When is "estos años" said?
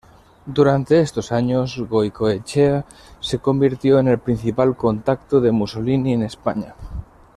0.99-1.77